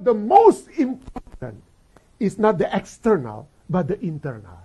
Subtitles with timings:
[0.00, 1.62] the most important
[2.18, 4.60] is not the external, but the internal.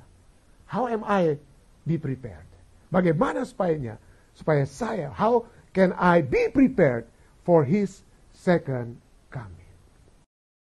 [0.65, 1.37] How am I
[1.85, 2.47] be prepared?
[2.91, 3.99] Bagaimana supaya
[4.35, 7.07] supaya saya, how can I be prepared
[7.43, 8.03] for His
[8.35, 8.99] second
[9.31, 9.67] coming?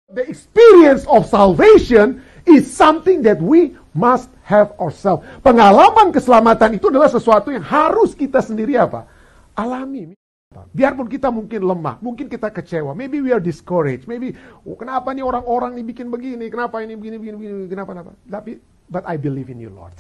[0.10, 5.22] The experience of salvation is something that we must have ourselves.
[5.46, 9.06] Pengalaman keselamatan itu adalah sesuatu yang harus kita sendiri apa?
[9.54, 10.19] Alami.
[10.50, 14.34] Biarpun kita mungkin lemah, mungkin kita kecewa, maybe we are discouraged, maybe
[14.66, 18.12] oh, kenapa nih orang-orang nih bikin begini, kenapa ini begini, begini, begini, kenapa, kenapa.
[18.26, 18.58] Tapi,
[18.90, 19.94] but I believe in you, Lord.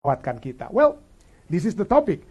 [0.00, 0.72] Kuatkan kita.
[0.72, 0.96] Well,
[1.52, 2.24] this is the topic.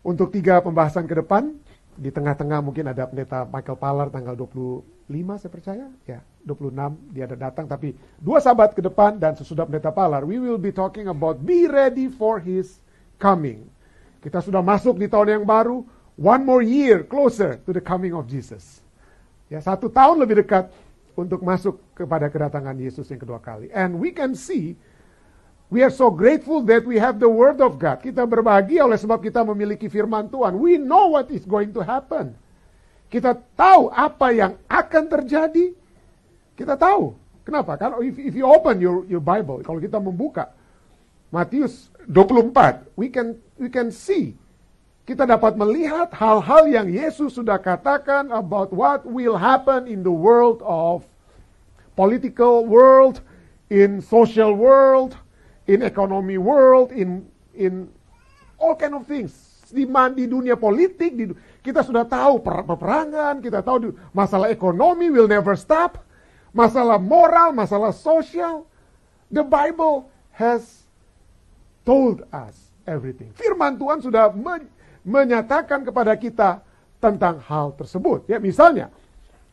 [0.00, 1.60] Untuk tiga pembahasan ke depan,
[2.00, 7.36] di tengah-tengah mungkin ada pendeta Michael Paller tanggal 25 saya percaya, ya 26 dia ada
[7.36, 11.44] datang, tapi dua sahabat ke depan dan sesudah pendeta Paller, we will be talking about
[11.44, 12.80] be ready for his
[13.20, 13.68] coming.
[14.20, 15.80] Kita sudah masuk di tahun yang baru,
[16.16, 18.84] one more year closer to the coming of Jesus.
[19.48, 20.68] Ya, satu tahun lebih dekat
[21.16, 23.72] untuk masuk kepada kedatangan Yesus yang kedua kali.
[23.72, 24.76] And we can see
[25.70, 28.02] We are so grateful that we have the word of God.
[28.02, 30.58] Kita berbahagia oleh sebab kita memiliki firman Tuhan.
[30.58, 32.34] We know what is going to happen.
[33.06, 35.70] Kita tahu apa yang akan terjadi.
[36.58, 37.14] Kita tahu.
[37.46, 37.78] Kenapa?
[37.78, 40.50] Kalau if, if you open your your Bible, kalau kita membuka
[41.30, 44.34] Matius 24, we can we can see
[45.10, 50.62] kita dapat melihat hal-hal yang Yesus sudah katakan about what will happen in the world
[50.62, 51.02] of
[51.98, 53.18] political world,
[53.74, 55.18] in social world,
[55.66, 57.26] in economy world, in
[57.58, 57.90] in
[58.54, 59.34] all kind of things.
[59.70, 61.30] Di, di dunia politik, di,
[61.62, 66.02] kita sudah tahu per, peperangan, kita tahu di, masalah ekonomi will never stop,
[66.50, 68.66] masalah moral, masalah sosial.
[69.30, 70.79] The Bible has
[71.84, 73.32] told us everything.
[73.36, 74.68] Firman Tuhan sudah men
[75.04, 76.60] menyatakan kepada kita
[77.00, 78.28] tentang hal tersebut.
[78.28, 78.92] Ya, misalnya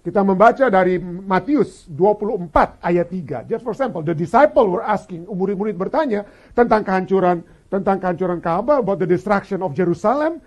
[0.04, 3.52] kita membaca dari Matius 24 ayat 3.
[3.52, 9.00] Just for example, the disciple were asking, murid-murid bertanya tentang kehancuran tentang kehancuran Ka'bah, about
[9.00, 10.40] the destruction of Jerusalem,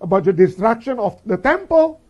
[0.00, 2.00] about the destruction of the temple.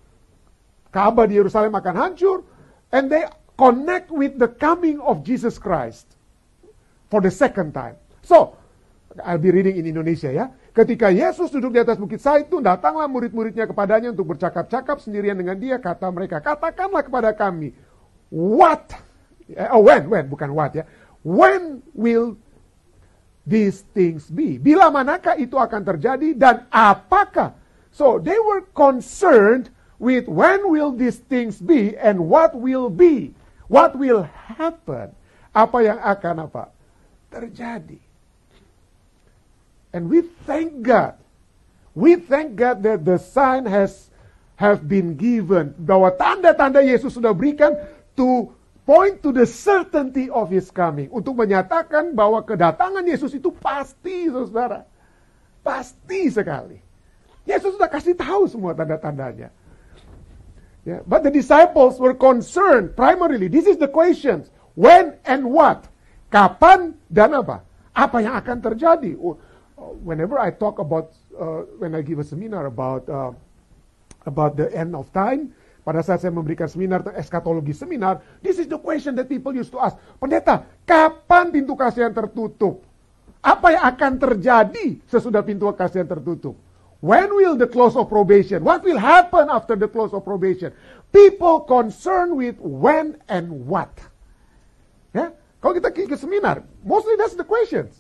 [0.94, 2.47] Ka'bah di Yerusalem akan hancur
[2.94, 3.27] and they
[3.59, 6.06] connect with the coming of Jesus Christ
[7.10, 7.99] for the second time.
[8.22, 8.55] So,
[9.23, 10.51] I'll be reading in Indonesia ya.
[10.75, 15.79] Ketika Yesus duduk di atas bukit Saitun, datanglah murid-muridnya kepadanya untuk bercakap-cakap sendirian dengan dia.
[15.79, 17.71] Kata mereka, katakanlah kepada kami,
[18.35, 18.91] what?
[19.71, 20.83] Oh, when, when, bukan what ya.
[21.23, 22.35] When will
[23.47, 24.59] these things be?
[24.59, 27.55] Bila manakah itu akan terjadi dan apakah?
[27.95, 29.71] So, they were concerned
[30.03, 33.31] with when will these things be and what will be.
[33.71, 35.15] What will happen?
[35.55, 36.75] Apa yang akan apa?
[37.31, 38.03] Terjadi.
[39.94, 41.15] And we thank God.
[41.94, 44.10] We thank God that the sign has
[44.59, 45.78] have been given.
[45.78, 47.78] Bahwa tanda-tanda Yesus sudah berikan
[48.19, 48.50] to
[48.83, 51.06] point to the certainty of his coming.
[51.15, 54.83] Untuk menyatakan bahwa kedatangan Yesus itu pasti, saudara.
[55.62, 56.83] Pasti sekali.
[57.47, 59.54] Yesus sudah kasih tahu semua tanda-tandanya.
[60.84, 61.00] Yeah.
[61.09, 63.49] But the disciples were concerned primarily.
[63.49, 64.53] This is the questions.
[64.77, 65.88] When and what?
[66.28, 67.65] Kapan dan apa?
[67.97, 69.16] Apa yang akan terjadi?
[69.77, 73.33] Whenever I talk about uh, when I give a seminar about uh,
[74.27, 75.53] about the end of time,
[75.85, 79.81] pada saat saya memberikan seminar eskatologi seminar, this is the question that people used to
[79.83, 79.99] ask.
[80.17, 82.81] Pendeta, kapan pintu kasihan tertutup?
[83.45, 86.57] Apa yang akan terjadi sesudah pintu kasihan tertutup?
[87.05, 88.65] When will the close of probation?
[88.65, 90.73] What will happen after the close of probation?
[91.13, 93.93] People concerned with when and what.
[95.13, 97.93] Ya, kalau kita ke seminar, mostly that's the questions.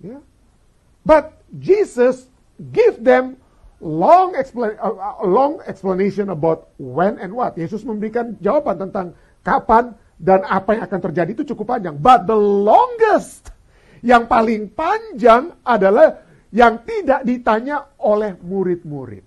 [0.00, 0.24] Ya,
[1.06, 2.26] But Jesus
[2.58, 3.38] give them
[3.78, 7.54] long, explanation, uh, uh, long explanation about when and what.
[7.54, 9.14] Yesus memberikan jawaban tentang
[9.46, 11.94] kapan dan apa yang akan terjadi itu cukup panjang.
[11.94, 13.54] But the longest,
[14.02, 19.26] yang paling panjang adalah yang tidak ditanya oleh murid-murid.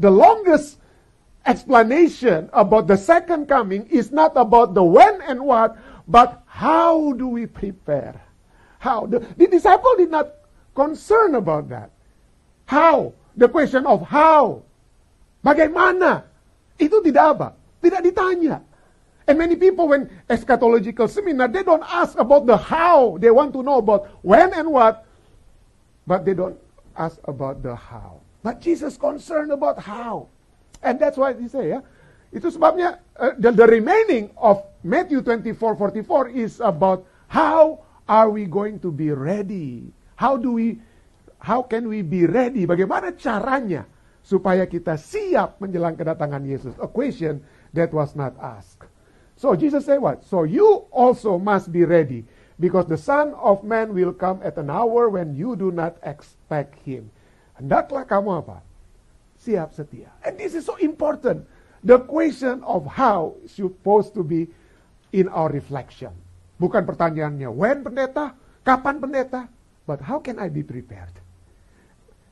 [0.00, 0.80] The longest
[1.44, 5.76] explanation about the second coming is not about the when and what,
[6.08, 8.16] but how do we prepare?
[8.80, 9.04] How?
[9.04, 10.39] The, the disciple did not
[10.74, 11.90] concerned about that.
[12.66, 13.12] How?
[13.36, 14.62] The question of how.
[15.42, 16.28] Bagaimana?
[16.76, 17.48] Itu tidak apa?
[17.80, 18.62] Tidak ditanya.
[19.28, 23.14] And many people when eschatological seminar, they don't ask about the how.
[23.18, 25.06] They want to know about when and what,
[26.06, 26.58] but they don't
[26.98, 28.18] ask about the how.
[28.42, 30.26] But Jesus concerned about how.
[30.82, 31.80] And that's why he say ya.
[32.30, 38.46] Itu sebabnya uh, the, the remaining of Matthew 24, 44 is about how are we
[38.46, 40.76] going to be ready How do we
[41.40, 42.68] how can we be ready?
[42.68, 43.88] Bagaimana caranya
[44.20, 46.76] supaya kita siap menjelang kedatangan Yesus.
[46.76, 47.40] A question
[47.72, 48.84] that was not asked.
[49.40, 50.20] So Jesus said what?
[50.28, 52.28] So you also must be ready
[52.60, 56.76] because the Son of Man will come at an hour when you do not expect
[56.84, 57.08] him.
[57.56, 58.60] Hendaklah kamu apa?
[59.40, 60.12] Siap setia.
[60.20, 61.48] And this is so important.
[61.80, 64.52] The question of how supposed to be
[65.16, 66.12] in our reflection.
[66.60, 68.36] Bukan pertanyaannya, when pendeta?
[68.60, 69.48] Kapan pendeta?
[69.90, 71.10] But how can I be prepared?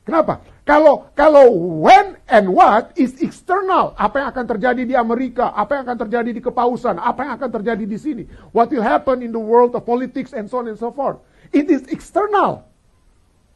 [0.07, 0.39] Kenapa?
[0.63, 1.51] Kalau kalau
[1.83, 6.31] when and what is external, apa yang akan terjadi di Amerika, apa yang akan terjadi
[6.31, 8.23] di kepausan, apa yang akan terjadi di sini,
[8.55, 11.19] what will happen in the world of politics and so on and so forth.
[11.51, 12.63] It is external.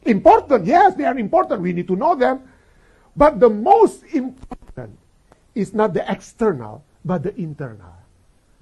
[0.04, 1.64] Important, yes, they are important.
[1.64, 2.44] We need to know them.
[3.16, 5.00] But the most important
[5.56, 7.96] is not the external, but the internal.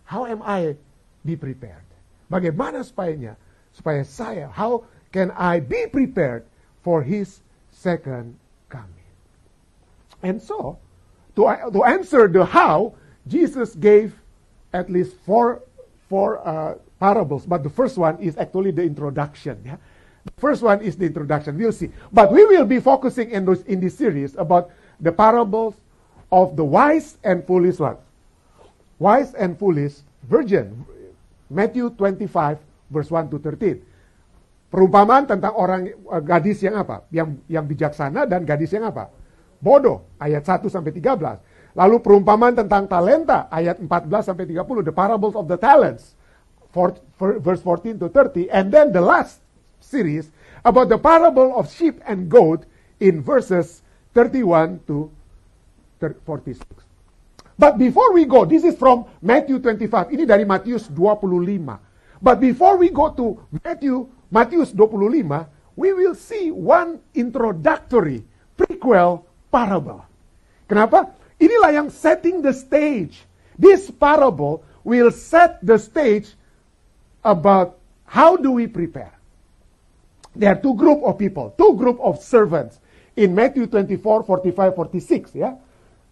[0.07, 0.79] How am I
[1.27, 1.83] be prepared?
[2.31, 3.35] Bagaimana supaya
[3.73, 6.45] supaya saya, how can I be prepared
[6.83, 8.39] for his second
[8.69, 8.89] coming.
[10.23, 10.79] And so,
[11.37, 12.95] to, to answer the how,
[13.29, 14.15] Jesus gave
[14.73, 15.63] at least four,
[16.09, 19.61] four uh, parables, but the first one is actually the introduction.
[19.65, 19.77] Yeah?
[20.25, 21.59] The first one is the introduction.
[21.59, 21.91] We'll see.
[22.13, 24.71] But we will be focusing in, those, in this series about
[25.01, 25.75] the parables
[26.31, 27.97] of the wise and foolish one.
[28.99, 30.87] Wise and foolish virgin.
[31.51, 32.59] Matthew 25,
[32.91, 33.85] verse 1 to 13.
[34.73, 37.05] Perumpamaan tentang orang uh, gadis yang apa?
[37.13, 39.13] Yang yang bijaksana dan gadis yang apa?
[39.61, 41.77] Bodoh ayat 1 sampai 13.
[41.77, 46.17] Lalu perumpamaan tentang talenta ayat 14 sampai 30, the parables of the talents
[46.73, 49.45] for, for, verse 14 to 30 and then the last
[49.81, 50.33] series
[50.65, 52.65] about the parable of sheep and goat
[53.01, 53.85] in verses
[54.17, 55.13] 31 to
[56.01, 56.65] 46.
[57.61, 60.17] But before we go, this is from Matthew 25.
[60.17, 62.25] Ini dari Matius 25.
[62.25, 68.25] But before we go to Matthew Matius 25, we will see one introductory
[68.57, 70.01] prequel parable.
[70.65, 71.13] Kenapa?
[71.37, 73.29] Inilah yang setting the stage.
[73.61, 76.33] This parable will set the stage
[77.21, 77.77] about
[78.09, 79.13] how do we prepare.
[80.33, 82.81] There are two group of people, two group of servants
[83.13, 84.73] in Matthew 24, 45,
[85.37, 85.61] 46 ya.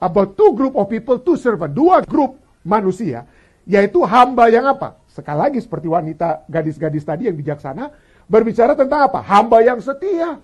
[0.01, 3.25] About two group of people, two servant, dua grup manusia,
[3.65, 5.01] yaitu hamba yang apa?
[5.09, 7.93] Sekali lagi seperti wanita gadis-gadis tadi yang bijaksana,
[8.31, 9.19] berbicara tentang apa?
[9.27, 10.39] Hamba yang setia.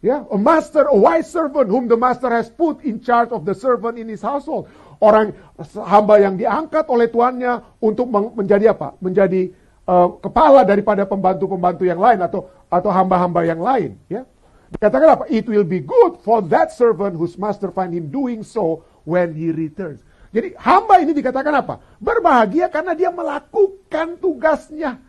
[0.00, 3.56] Ya, a master, a wise servant whom the master has put in charge of the
[3.56, 4.72] servant in his household.
[4.96, 5.36] Orang
[5.76, 8.96] hamba yang diangkat oleh tuannya untuk menjadi apa?
[9.00, 9.52] Menjadi
[9.84, 14.24] uh, kepala daripada pembantu-pembantu yang lain atau atau hamba-hamba yang lain, ya.
[14.72, 15.24] Dikatakan apa?
[15.30, 19.54] It will be good for that servant whose master find him doing so when he
[19.54, 20.02] returns.
[20.34, 21.80] Jadi hamba ini dikatakan apa?
[22.02, 25.00] Berbahagia karena dia melakukan tugasnya.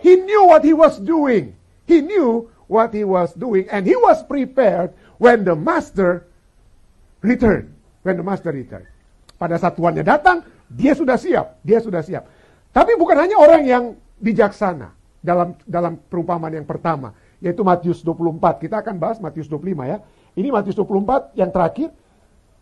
[0.00, 1.54] He knew what he was doing.
[1.84, 6.26] He knew what he was doing and he was prepared when the master
[7.20, 7.72] returned.
[8.04, 8.88] When the master returned.
[9.40, 12.24] Pada saat tuannya datang, dia sudah siap, dia sudah siap.
[12.74, 13.84] Tapi bukan hanya orang yang
[14.20, 14.92] bijaksana
[15.24, 18.60] dalam dalam perumpamaan yang pertama, yaitu Matius 24.
[18.60, 19.98] Kita akan bahas Matius 25 ya.
[20.34, 21.88] Ini Matius 24 yang terakhir.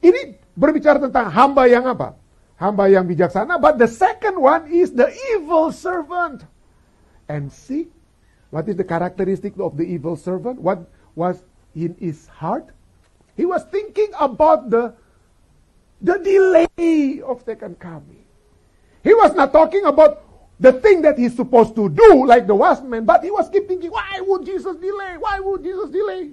[0.02, 2.14] Ini berbicara tentang hamba yang apa?
[2.58, 6.46] Hamba yang bijaksana, but the second one is the evil servant
[7.32, 7.88] and see
[8.50, 10.60] what is the characteristic of the evil servant?
[10.60, 10.84] What
[11.14, 11.42] was
[11.74, 12.68] in his heart?
[13.34, 14.92] He was thinking about the,
[16.02, 18.24] the delay of second coming.
[19.02, 20.22] He was not talking about
[20.60, 23.66] the thing that he's supposed to do, like the wise man, but he was keep
[23.66, 25.16] thinking, why would Jesus delay?
[25.18, 26.30] Why would Jesus delay?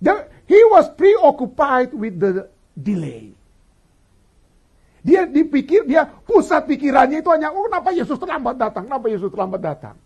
[0.00, 2.48] The, he was preoccupied with the
[2.80, 3.32] delay.
[5.04, 9.60] Dia dipikir, dia pusat pikirannya itu hanya, oh kenapa Yesus terlambat datang, kenapa Yesus terlambat
[9.60, 9.96] datang.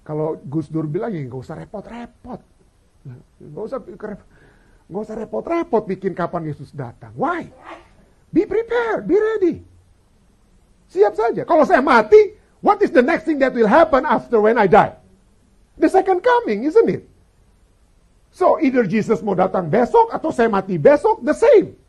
[0.00, 2.40] Kalau Gus Dur bilang, ya nggak usah repot-repot.
[3.44, 3.78] Nggak usah,
[4.88, 7.12] nggak usah repot-repot bikin kapan Yesus datang.
[7.12, 7.52] Why?
[8.32, 9.60] Be prepared, be ready.
[10.88, 11.44] Siap saja.
[11.44, 12.34] Kalau saya mati,
[12.64, 14.96] what is the next thing that will happen after when I die?
[15.76, 17.04] The second coming, isn't it?
[18.32, 21.79] So either Jesus mau datang besok atau saya mati besok, the same.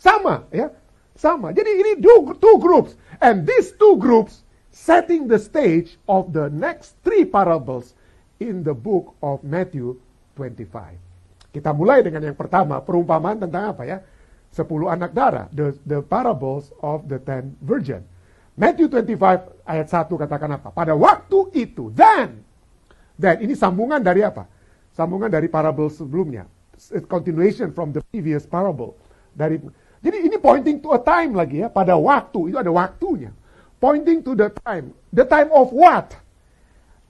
[0.00, 0.72] Sama, ya.
[1.12, 1.52] Sama.
[1.52, 2.96] Jadi ini two, two groups.
[3.20, 4.40] And these two groups
[4.72, 7.92] setting the stage of the next three parables
[8.40, 10.00] in the book of Matthew
[10.40, 11.52] 25.
[11.52, 13.98] Kita mulai dengan yang pertama, perumpamaan tentang apa ya?
[14.50, 18.02] Sepuluh anak darah, the, the parables of the ten virgin.
[18.58, 20.68] Matthew 25 ayat 1 katakan apa?
[20.74, 22.42] Pada waktu itu, then,
[23.14, 24.48] then ini sambungan dari apa?
[24.96, 26.48] Sambungan dari parable sebelumnya.
[27.08, 28.96] continuation from the previous parable.
[29.36, 29.60] Dari
[30.00, 33.30] jadi ini pointing to a time lagi ya, pada waktu, itu ada waktunya.
[33.80, 34.92] Pointing to the time.
[35.12, 36.16] The time of what?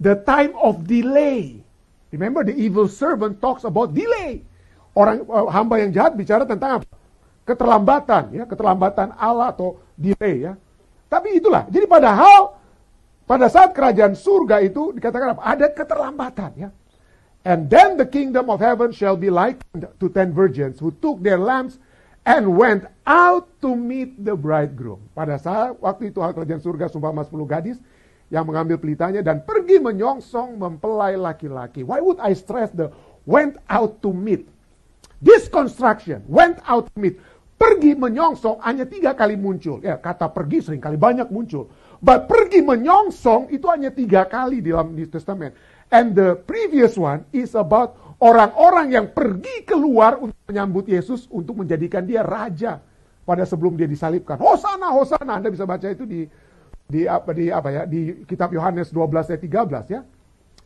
[0.02, 1.62] The time of delay.
[2.10, 4.42] Remember the evil servant talks about delay.
[4.94, 6.88] orang uh, hamba yang jahat bicara tentang apa?
[7.46, 10.52] Keterlambatan, ya, keterlambatan Allah atau delay ya.
[11.10, 11.66] Tapi itulah.
[11.66, 12.54] Jadi padahal
[13.26, 15.42] pada saat kerajaan surga itu dikatakan apa?
[15.42, 16.70] Ada keterlambatan ya.
[17.40, 21.40] And then the kingdom of heaven shall be like to ten virgins who took their
[21.40, 21.80] lamps
[22.30, 25.02] and went out to meet the bridegroom.
[25.10, 27.82] Pada saat waktu itu hal kerajaan surga sumpah mas 10 gadis
[28.30, 31.82] yang mengambil pelitanya dan pergi menyongsong mempelai laki-laki.
[31.82, 32.94] Why would I stress the
[33.26, 34.46] went out to meet?
[35.18, 37.18] This construction went out to meet.
[37.60, 39.82] Pergi menyongsong hanya tiga kali muncul.
[39.84, 41.68] Ya, kata pergi sering kali banyak muncul.
[42.00, 45.52] But pergi menyongsong itu hanya tiga kali dalam New Testament.
[45.92, 52.04] And the previous one is about orang-orang yang pergi keluar untuk menyambut Yesus untuk menjadikan
[52.04, 52.78] dia raja
[53.24, 54.36] pada sebelum dia disalibkan.
[54.36, 55.40] Hosana, Hosana.
[55.40, 56.28] Anda bisa baca itu di
[56.90, 60.00] di apa di apa ya di kitab Yohanes 12 ayat 13 ya.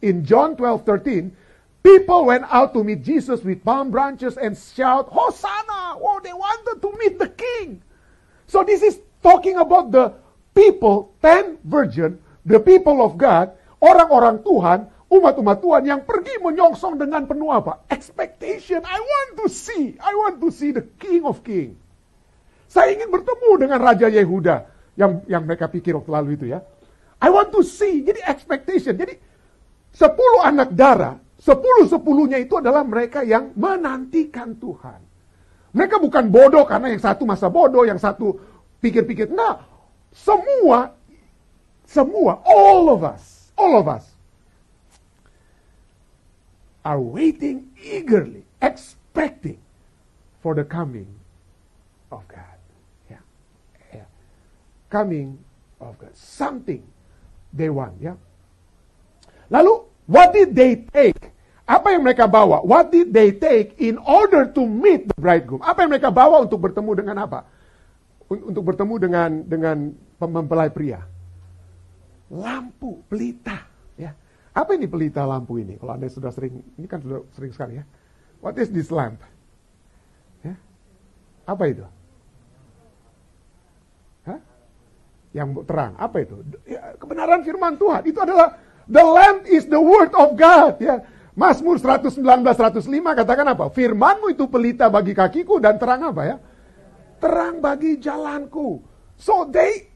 [0.03, 1.31] In John 12:13,
[1.85, 6.83] people went out to meet Jesus with palm branches and shout, "Hosanna!" Oh, they wanted
[6.83, 7.81] to meet the king.
[8.51, 10.17] So this is talking about the
[10.57, 14.89] people, ten virgin, the people of God, orang-orang Tuhan
[15.21, 17.87] umat-umat Tuhan yang pergi menyongsong dengan penuh apa?
[17.87, 18.83] Expectation.
[18.83, 19.95] I want to see.
[20.01, 21.79] I want to see the King of King.
[22.67, 24.67] Saya ingin bertemu dengan Raja Yehuda
[24.99, 26.63] yang yang mereka pikir waktu lalu itu ya.
[27.23, 28.03] I want to see.
[28.03, 28.99] Jadi expectation.
[28.99, 29.15] Jadi
[29.95, 35.01] sepuluh anak darah, sepuluh sepuluhnya itu adalah mereka yang menantikan Tuhan.
[35.75, 38.39] Mereka bukan bodoh karena yang satu masa bodoh, yang satu
[38.79, 39.27] pikir-pikir.
[39.31, 39.59] Nah,
[40.15, 40.95] semua,
[41.83, 44.14] semua, all of us, all of us
[46.85, 49.59] are waiting eagerly, expecting
[50.45, 51.09] for the coming
[52.13, 52.61] of God.
[53.09, 53.25] Yeah.
[53.91, 54.09] Yeah.
[54.93, 55.41] Coming
[55.81, 56.13] of God.
[56.13, 56.85] Something
[57.57, 57.97] they want.
[57.99, 58.21] Yeah.
[59.49, 61.33] Lalu, what did they take?
[61.65, 62.61] Apa yang mereka bawa?
[62.61, 65.65] What did they take in order to meet the bridegroom?
[65.65, 67.49] Apa yang mereka bawa untuk bertemu dengan apa?
[68.29, 69.77] Untuk bertemu dengan dengan
[70.21, 71.01] mempelai pria.
[72.29, 73.74] Lampu, pelita.
[74.55, 75.75] Apa ini pelita lampu ini?
[75.75, 77.85] Kalau Anda sudah sering, ini kan sudah sering sekali ya.
[78.39, 79.19] What is this lamp?
[80.47, 80.55] Ya.
[81.43, 81.83] Apa itu?
[84.31, 84.39] Hah?
[85.35, 85.99] Yang terang.
[85.99, 86.39] Apa itu?
[86.71, 88.07] Ya, kebenaran firman Tuhan.
[88.07, 88.55] Itu adalah
[88.87, 90.79] the lamp is the word of God.
[90.79, 91.03] Ya.
[91.35, 93.67] Mazmur 119 105 katakan apa?
[93.75, 96.37] Firmanmu itu pelita bagi kakiku dan terang apa ya?
[97.19, 98.79] Terang bagi jalanku.
[99.19, 99.94] So they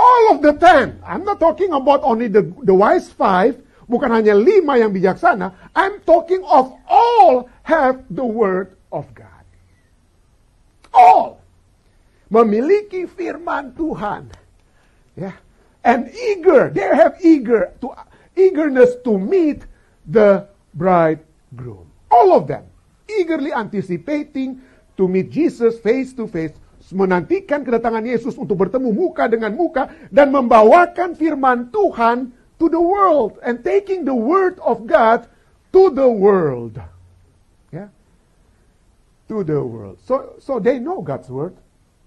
[0.00, 0.96] All of the ten.
[1.04, 3.60] I'm not talking about only the, the wise five.
[3.84, 5.52] Bukan hanya lima yang bijaksana.
[5.76, 9.44] I'm talking of all have the word of God.
[10.94, 11.44] All.
[12.32, 14.30] Memiliki firman Tuhan.
[15.18, 15.36] Yeah.
[15.84, 16.70] And eager.
[16.70, 17.92] They have eager to
[18.38, 19.66] eagerness to meet
[20.06, 21.90] the bridegroom.
[22.08, 22.64] All of them.
[23.10, 24.62] Eagerly anticipating
[24.96, 26.54] to meet Jesus face to face
[26.90, 33.38] menantikan kedatangan Yesus untuk bertemu muka dengan muka dan membawakan firman Tuhan to the world
[33.40, 35.26] and taking the word of God
[35.70, 36.76] to the world.
[37.70, 37.94] Yeah.
[39.30, 40.02] To the world.
[40.04, 41.54] So so they know God's word.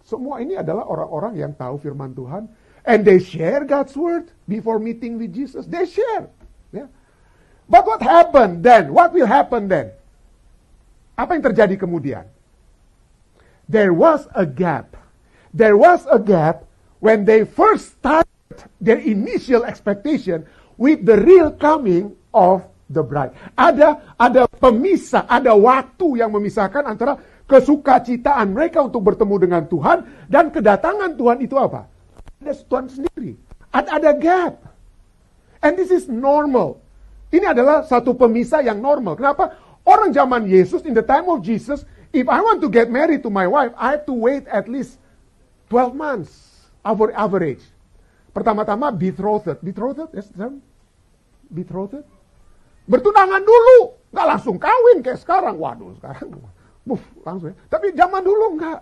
[0.03, 2.51] Semua ini adalah orang-orang yang tahu firman Tuhan
[2.83, 5.63] and they share God's word before meeting with Jesus.
[5.63, 6.27] They share.
[6.75, 6.91] Yeah.
[7.71, 8.91] But what happened then?
[8.91, 9.95] What will happen then?
[11.15, 12.32] Apa yang terjadi kemudian?
[13.74, 14.94] There was a gap.
[15.50, 16.70] There was a gap
[17.01, 18.30] when they first started
[18.77, 20.46] their initial expectation
[20.77, 23.34] with the real coming of the bride.
[23.58, 27.18] Ada ada pemisah, ada waktu yang memisahkan antara
[27.50, 31.89] kesukacitaan mereka untuk bertemu dengan Tuhan dan kedatangan Tuhan itu apa?
[32.46, 33.34] Ada Tuhan sendiri.
[33.74, 34.53] Ada, ada gap.
[35.65, 36.77] And this is normal.
[37.34, 39.18] Ini adalah satu pemisah yang normal.
[39.18, 39.58] Kenapa?
[39.84, 43.34] Orang zaman Yesus, in the time of Jesus, If I want to get married to
[43.34, 45.01] my wife, I have to wait at least
[45.74, 47.65] 12 months our average.
[48.29, 49.58] Pertama-tama betrothed.
[49.65, 50.62] Betrothed, yes, term?
[51.50, 52.05] Betrothed.
[52.86, 55.58] Bertunangan dulu, nggak langsung kawin kayak sekarang.
[55.58, 56.38] Waduh, sekarang
[56.88, 57.58] buf, langsung ya.
[57.65, 58.79] Tapi zaman dulu nggak.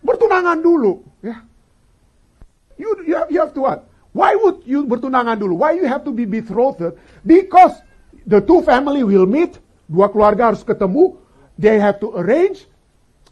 [0.00, 1.44] Bertunangan dulu, ya.
[2.80, 3.88] You, you, have, you have to what?
[4.16, 5.60] Why would you bertunangan dulu?
[5.60, 6.96] Why you have to be betrothed?
[7.20, 7.84] Because
[8.24, 11.16] the two family will meet, dua keluarga harus ketemu,
[11.58, 12.66] they have to arrange.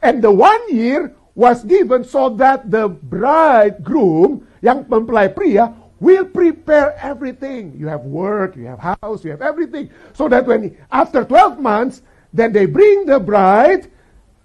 [0.02, 6.94] And the one year was given so that the bridegroom, yang mempelai pria, will prepare
[7.00, 7.74] everything.
[7.78, 9.90] You have work, you have house, you have everything.
[10.12, 12.02] So that when, after 12 months,
[12.32, 13.90] then they bring the bride,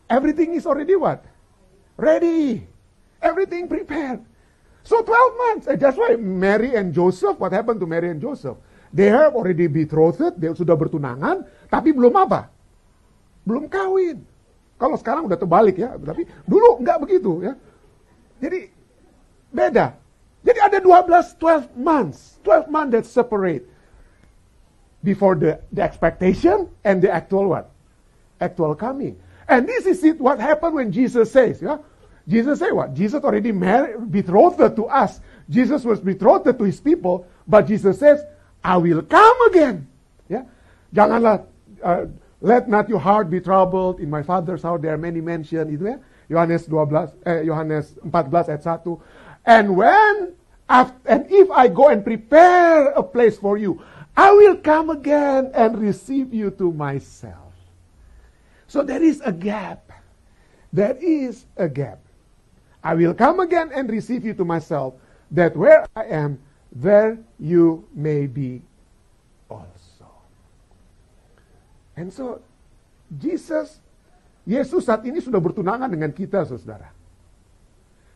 [0.09, 1.25] everything is already what?
[1.98, 2.65] Ready.
[3.21, 4.24] Everything prepared.
[4.83, 5.67] So 12 months.
[5.67, 8.57] And that's why Mary and Joseph, what happened to Mary and Joseph?
[8.89, 12.50] They have already betrothed, they sudah bertunangan, tapi belum apa?
[13.49, 14.21] Belum kawin.
[14.77, 17.53] Kalau sekarang udah terbalik ya, tapi dulu nggak begitu ya.
[18.39, 18.69] Jadi
[19.51, 19.97] beda.
[20.39, 23.67] Jadi ada 12, 12 months, 12 months that separate
[25.03, 27.67] before the, the expectation and the actual what?
[28.39, 29.19] Actual coming.
[29.49, 31.83] And this is it, what happened when Jesus says, yeah?
[32.29, 32.93] Jesus say what?
[32.93, 35.19] Jesus already married, betrothed to us.
[35.49, 38.21] Jesus was betrothed to his people, but Jesus says,
[38.63, 39.89] I will come again.
[40.29, 40.45] Ya,
[40.93, 41.41] janganlah
[41.81, 42.05] uh,
[42.41, 44.00] let not your heart be troubled.
[44.00, 45.98] In my father's house there are many mansions itu ya.
[46.29, 49.01] Yohanes 12 eh Yohanes 14 ayat 1.
[49.46, 50.15] And when
[50.69, 53.81] and if I go and prepare a place for you,
[54.15, 57.50] I will come again and receive you to myself.
[58.69, 59.89] So there is a gap.
[60.72, 61.98] There is a gap.
[62.84, 64.93] I will come again and receive you to myself,
[65.31, 66.39] that where I am,
[66.72, 68.62] there you may be
[71.99, 72.39] And so,
[73.11, 73.83] Jesus,
[74.47, 76.95] Yesus saat ini sudah bertunangan dengan kita, saudara.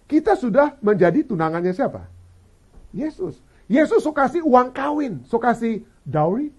[0.07, 2.07] Kita sudah menjadi tunangannya siapa?
[2.95, 3.35] Yesus.
[3.67, 6.55] Yesus so kasih uang kawin, so kasih dowry.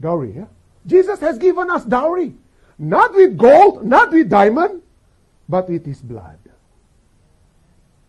[0.00, 0.46] Dowry, ya.
[0.88, 2.32] Jesus has given us dowry.
[2.80, 4.80] Not with gold, not with diamond,
[5.44, 6.40] but with his blood.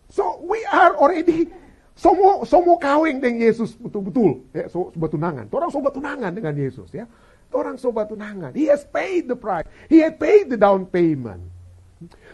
[0.08, 1.52] So we are already
[1.96, 5.48] semua semua kawin dengan Yesus betul-betul ya, so, bertunangan.
[5.48, 7.08] Orang so bertunangan dengan Yesus ya.
[7.54, 8.52] Orang sobat tunangan.
[8.52, 9.64] He has paid the price.
[9.88, 11.40] He had paid the down payment.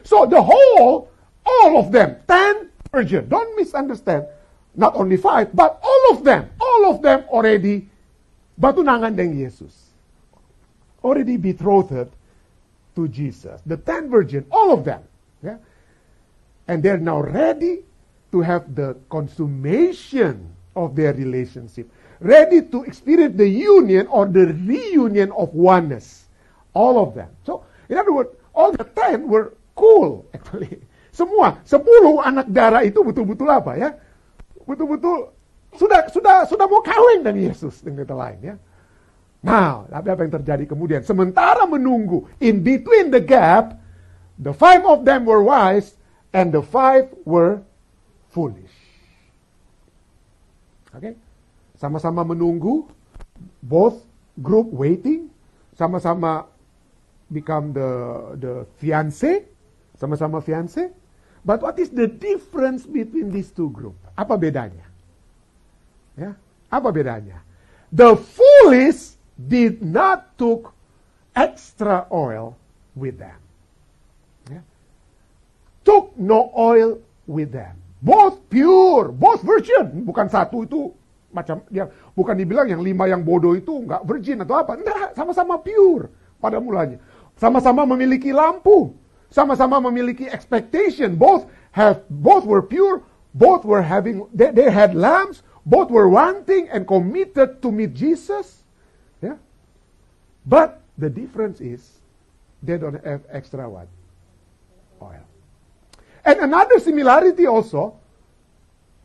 [0.02, 1.10] So the whole,
[1.46, 4.26] all of them, ten virgin, don't misunderstand.
[4.74, 7.86] Not only five, but all of them, all of them already
[8.56, 9.72] batunangan dengan Yesus.
[11.04, 12.08] Already betrothed
[12.96, 13.60] to Jesus.
[13.68, 15.04] The ten virgin, all of them.
[15.44, 15.60] Yeah?
[16.66, 17.84] And they're now ready
[18.32, 21.90] to have the consummation of their relationship
[22.22, 26.26] ready to experience the union or the reunion of oneness.
[26.72, 27.28] All of them.
[27.44, 30.80] So, in other words, all the ten were cool, actually.
[31.12, 33.92] Semua, sepuluh anak darah itu betul-betul apa ya?
[34.64, 35.28] Betul-betul
[35.76, 38.54] sudah sudah sudah mau kawin dengan Yesus dengan kata lain ya.
[39.42, 41.02] Nah, tapi apa yang terjadi kemudian?
[41.02, 43.74] Sementara menunggu, in between the gap,
[44.38, 45.98] the five of them were wise
[46.30, 47.60] and the five were
[48.30, 48.70] foolish.
[50.94, 51.18] Okay?
[51.82, 52.86] Sama-sama menunggu,
[53.58, 54.06] both
[54.38, 55.26] group waiting,
[55.74, 56.46] sama-sama
[57.34, 57.90] become the
[58.38, 59.42] the fiance,
[59.98, 60.94] sama-sama fiance.
[61.42, 63.98] But what is the difference between these two group?
[64.14, 64.86] Apa bedanya?
[66.14, 66.38] Ya,
[66.70, 67.42] apa bedanya?
[67.90, 70.70] The foolish did not took
[71.34, 72.54] extra oil
[72.94, 73.42] with them.
[74.46, 74.62] Ya.
[75.82, 77.74] Took no oil with them.
[77.98, 80.06] Both pure, both virgin.
[80.06, 80.94] Bukan satu itu
[81.32, 84.76] macam dia bukan dibilang yang lima yang bodoh itu nggak virgin atau apa.
[84.76, 87.00] Enggak, sama-sama pure pada mulanya.
[87.40, 88.92] Sama-sama memiliki lampu,
[89.32, 91.16] sama-sama memiliki expectation.
[91.16, 96.68] Both have both were pure, both were having they, they had lamps, both were wanting
[96.68, 98.62] and committed to meet Jesus.
[99.24, 99.40] Yeah.
[100.44, 101.80] But the difference is
[102.62, 103.88] they don't have extra what?
[105.00, 105.24] Oil.
[106.24, 107.98] And another similarity also,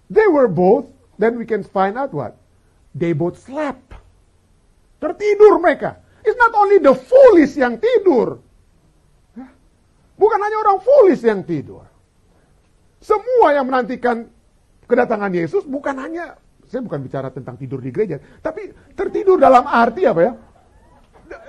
[0.09, 0.85] they were both
[1.17, 2.37] Then we can find out what?
[2.93, 3.97] They both slept.
[5.01, 6.01] Tertidur mereka.
[6.25, 8.41] It's not only the foolish yang tidur.
[10.17, 11.85] Bukan hanya orang foolish yang tidur.
[12.97, 14.25] Semua yang menantikan
[14.89, 20.09] kedatangan Yesus bukan hanya, saya bukan bicara tentang tidur di gereja, tapi tertidur dalam arti
[20.09, 20.33] apa ya?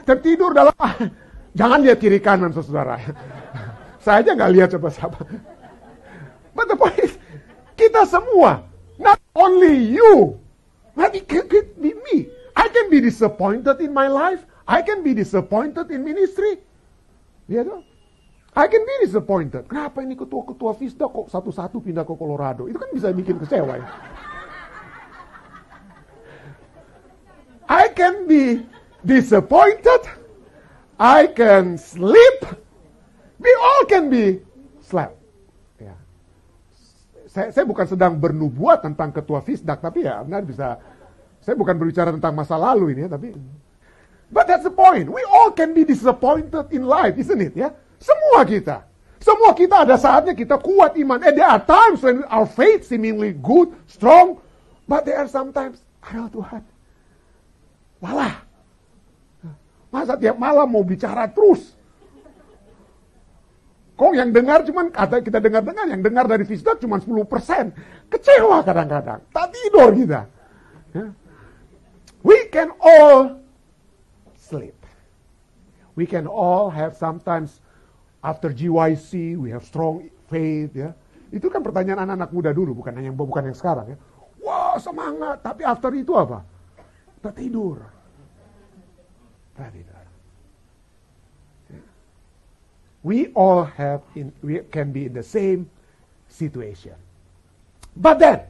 [0.05, 0.77] Tertidur dalam,
[1.59, 3.01] jangan lihat kiri kanan saudara.
[4.05, 5.21] saya aja nggak lihat siapa-siapa.
[6.53, 7.17] But the point is,
[7.73, 10.39] kita semua Not only you,
[10.99, 12.29] but it can be me.
[12.59, 14.43] I can be disappointed in my life.
[14.67, 16.59] I can be disappointed in ministry.
[17.47, 17.87] Ya dong.
[18.59, 19.71] I can be disappointed.
[19.71, 22.67] Kenapa ini ketua-ketua Visda kok satu-satu pindah ke Colorado?
[22.67, 23.87] Itu kan bisa bikin kecewa ya.
[27.71, 28.67] I can be
[29.07, 30.03] disappointed.
[30.99, 32.43] I can sleep.
[33.39, 34.43] We all can be
[34.83, 35.18] slept
[37.29, 40.81] saya, saya bukan sedang bernubuat tentang ketua Fisdak, tapi ya benar bisa,
[41.45, 43.37] saya bukan berbicara tentang masa lalu ini ya, tapi
[44.29, 45.09] But that's the point.
[45.09, 47.57] We all can be disappointed in life, isn't it?
[47.57, 48.85] Ya, semua kita.
[49.19, 51.25] Semua kita ada saatnya kita kuat iman.
[51.25, 54.39] And there are times when our faith seemingly good, strong,
[54.85, 56.63] but there are sometimes, aduh Tuhan,
[57.99, 58.45] malah,
[59.89, 61.75] masa tiap malam mau bicara terus,
[63.99, 67.19] Kok yang dengar cuman kata kita dengar-dengar, yang dengar dari Fisdak cuma 10%.
[68.07, 69.27] Kecewa kadang-kadang.
[69.35, 70.21] Tak tidur kita.
[70.95, 71.11] Ya.
[72.23, 73.43] We can all
[74.39, 74.79] sleep.
[75.99, 77.59] We can all have sometimes
[78.23, 80.95] after GYC we have strong faith ya.
[81.35, 83.99] Itu kan pertanyaan anak-anak muda dulu bukan yang bukan yang sekarang ya.
[84.47, 86.47] Wah semangat tapi after itu apa?
[87.19, 87.83] Tertidur.
[89.59, 89.91] Tertidur.
[89.91, 89.98] Ya.
[93.03, 95.71] We all have in, we can be in the same
[96.29, 96.95] situation.
[97.97, 98.43] But then,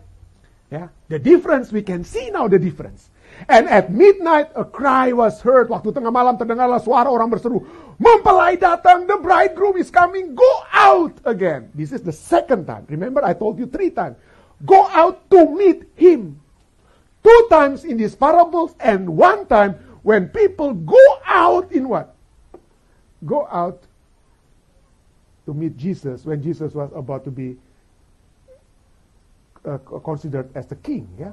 [0.70, 3.10] yeah, the difference we can see now the difference.
[3.48, 5.68] And at midnight a cry was heard.
[5.68, 7.62] Waktu tengah malam terdengarlah suara orang berseru.
[8.00, 11.70] Mempelai datang, the bridegroom is coming, go out again.
[11.74, 12.88] This is the second time.
[12.88, 14.16] Remember I told you three times.
[14.64, 16.40] Go out to meet him.
[17.22, 22.16] Two times in these parables and one time when people go out in what?
[23.26, 23.82] Go out
[25.48, 27.56] to meet Jesus when Jesus was about to be
[29.64, 31.32] uh, considered as the king, yeah?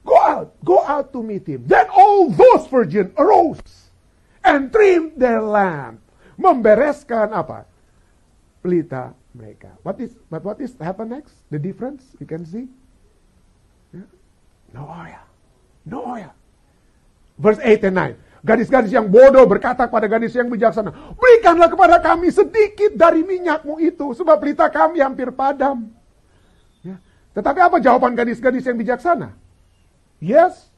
[0.00, 1.68] Go out, go out to meet him.
[1.68, 3.92] Then all those virgins arose
[4.42, 6.00] and trimmed their lamp.
[6.40, 7.68] Membereskan apa?
[8.64, 9.76] Pelita mereka.
[9.84, 11.36] What is but what is happen next?
[11.52, 12.64] The difference you can see?
[13.92, 14.08] Yeah.
[14.72, 15.20] No oil.
[15.84, 16.32] No oil.
[17.36, 18.16] Verse 8 and 9.
[18.40, 24.16] Gadis-gadis yang bodoh berkata kepada gadis yang bijaksana, Berikanlah kepada kami sedikit dari minyakmu itu,
[24.16, 25.92] sebab pelita kami hampir padam.
[26.80, 26.96] Ya.
[27.36, 29.36] Tetapi apa jawaban gadis-gadis yang bijaksana?
[30.24, 30.72] Yes.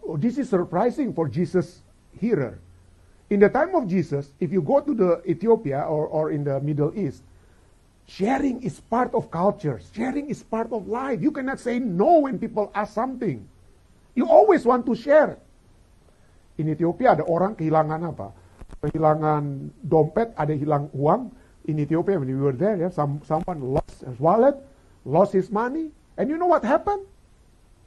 [0.00, 1.84] Oh, this is surprising for Jesus
[2.16, 2.56] hearer.
[3.28, 6.60] In the time of Jesus, if you go to the Ethiopia or, or in the
[6.64, 7.20] Middle East,
[8.08, 9.84] sharing is part of culture.
[9.92, 11.20] Sharing is part of life.
[11.20, 13.44] You cannot say no when people ask something.
[14.16, 15.36] You always want to share.
[16.58, 18.34] In Ethiopia ada orang kehilangan apa?
[18.82, 19.42] Kehilangan
[19.82, 21.30] dompet, ada hilang uang.
[21.70, 24.58] In Ethiopia when we were there, yeah, some, someone lost his wallet,
[25.06, 25.94] lost his money.
[26.18, 27.06] And you know what happened?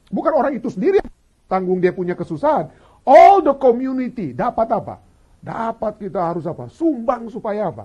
[0.08, 1.12] Bukan orang itu sendiri yang
[1.48, 2.72] tanggung dia punya kesusahan.
[3.04, 5.02] All the community dapat apa?
[5.42, 6.70] Dapat kita harus apa?
[6.72, 7.84] Sumbang supaya apa?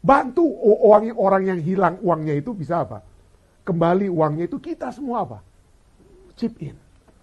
[0.00, 0.44] Bantu
[0.84, 3.04] orang orang yang hilang uangnya itu bisa apa?
[3.64, 5.38] Kembali uangnya itu kita semua apa?
[6.36, 6.74] Chip in.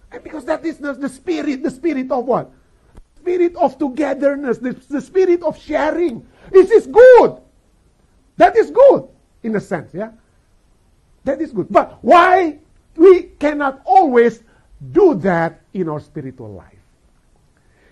[0.08, 2.48] And because that is the, the spirit, the spirit of what?
[3.20, 6.26] Spirit of togetherness, the, the spirit of sharing.
[6.50, 7.42] This is good.
[8.38, 9.08] That is good
[9.42, 10.12] in a sense, yeah.
[11.24, 11.66] That is good.
[11.68, 12.58] But why
[12.96, 14.42] we cannot always
[14.80, 16.78] do that in our spiritual life.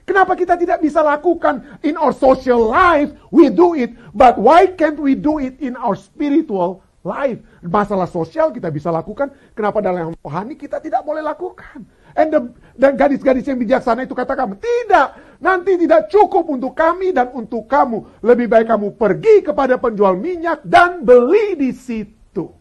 [0.07, 3.11] Kenapa kita tidak bisa lakukan in our social life?
[3.35, 7.43] We do it, but why can't we do it in our spiritual life?
[7.59, 11.83] Masalah sosial kita bisa lakukan, kenapa dalam rohani kita tidak boleh lakukan?
[12.15, 12.41] And the,
[12.77, 18.21] dan gadis-gadis yang bijaksana itu katakan, tidak, nanti tidak cukup untuk kami dan untuk kamu.
[18.21, 22.53] Lebih baik kamu pergi kepada penjual minyak dan beli di situ.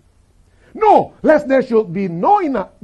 [0.76, 2.76] No, lest there should be no enough,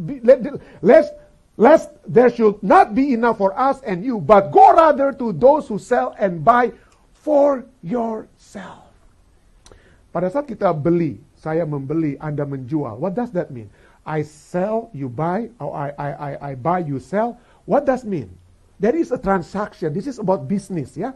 [0.79, 1.11] lest,
[1.59, 5.67] lest there should not be enough for us and you, but go rather to those
[5.67, 6.71] who sell and buy
[7.11, 8.87] for yourself.
[10.11, 12.99] Pada saat kita beli, saya membeli, Anda menjual.
[12.99, 13.71] What does that mean?
[14.11, 17.39] I sell, you buy, or I, I, I, I buy, you sell.
[17.63, 18.35] What does mean?
[18.77, 19.93] There is a transaction.
[19.93, 21.13] This is about business, yeah?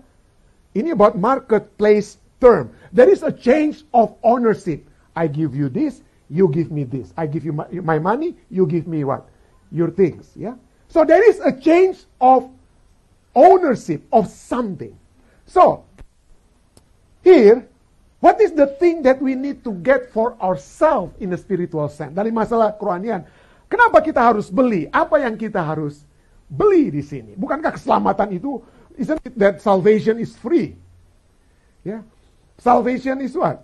[0.74, 2.72] Ini about marketplace term.
[2.94, 4.88] There is a change of ownership.
[5.14, 7.12] I give you this, you give me this.
[7.18, 9.28] I give you my, my money, you give me what?
[9.74, 10.32] Your things.
[10.34, 10.56] Yeah?
[10.88, 12.50] So there is a change of
[13.36, 14.98] ownership of something.
[15.48, 15.84] So,
[17.26, 17.68] here,
[18.26, 22.18] what is the thing that we need to get for ourselves in the spiritual sense?
[22.18, 23.22] Dari masalah kerohanian,
[23.70, 24.90] kenapa kita harus beli?
[24.90, 26.02] Apa yang kita harus
[26.50, 27.38] beli di sini?
[27.38, 28.58] Bukankah keselamatan itu,
[28.98, 30.74] isn't it that salvation is free?
[31.86, 32.02] Yeah.
[32.58, 33.62] Salvation is what?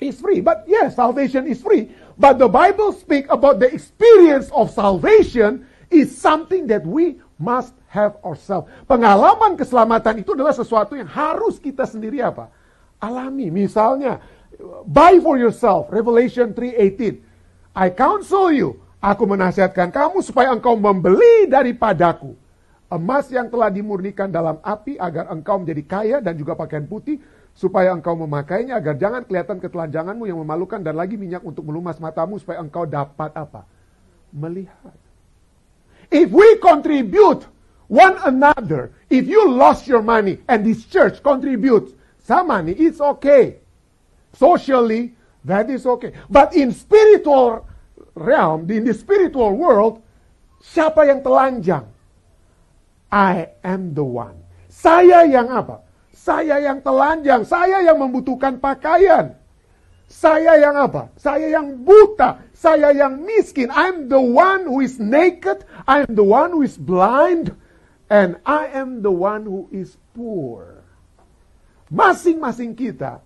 [0.00, 0.40] is free.
[0.40, 1.92] But yes, salvation is free.
[2.16, 8.16] But the Bible speak about the experience of salvation is something that we must have
[8.24, 8.68] ourselves.
[8.88, 12.48] Pengalaman keselamatan itu adalah sesuatu yang harus kita sendiri apa?
[13.00, 13.48] Alami.
[13.48, 14.20] Misalnya,
[14.84, 15.88] buy for yourself.
[15.88, 17.24] Revelation 3:18.
[17.72, 22.36] I counsel you, aku menasihatkan kamu supaya engkau membeli daripadaku
[22.90, 27.22] emas yang telah dimurnikan dalam api agar engkau menjadi kaya dan juga pakaian putih
[27.54, 32.42] supaya engkau memakainya agar jangan kelihatan ketelanjanganmu yang memalukan dan lagi minyak untuk melumas matamu
[32.42, 33.62] supaya engkau dapat apa?
[34.34, 34.98] Melihat.
[36.10, 37.46] If we contribute
[37.86, 43.58] one another, if you lost your money and this church contributes some money, it's okay.
[44.32, 46.12] Socially, that is okay.
[46.28, 47.66] But in spiritual
[48.14, 50.02] realm, in the spiritual world,
[50.62, 51.88] siapa yang telanjang?
[53.10, 54.38] I am the one.
[54.70, 55.82] Saya yang apa?
[56.14, 59.34] Saya yang telanjang, saya yang membutuhkan pakaian.
[60.10, 61.10] Saya yang apa?
[61.18, 63.70] Saya yang buta, saya yang miskin.
[63.70, 67.56] I'm the one who is naked, I'm the one who is blind.
[68.10, 70.79] and I am the one who is poor.
[71.90, 73.18] Masing-masing kita